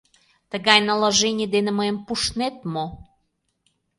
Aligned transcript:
Тыгай 0.51 0.79
наложений 0.89 1.49
дене 1.55 1.71
мыйым 1.77 1.97
пуштнет 2.05 2.55
мо?! 2.73 2.85